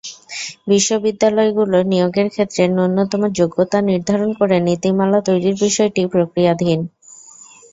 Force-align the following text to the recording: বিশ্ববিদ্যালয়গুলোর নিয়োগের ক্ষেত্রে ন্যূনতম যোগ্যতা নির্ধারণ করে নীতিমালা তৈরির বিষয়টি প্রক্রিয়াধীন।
বিশ্ববিদ্যালয়গুলোর 0.67 1.83
নিয়োগের 1.85 2.27
ক্ষেত্রে 2.33 2.63
ন্যূনতম 2.67 3.21
যোগ্যতা 3.39 3.77
নির্ধারণ 3.89 4.29
করে 4.39 4.55
নীতিমালা 4.67 5.19
তৈরির 5.27 5.55
বিষয়টি 5.65 6.01
প্রক্রিয়াধীন। 6.13 6.79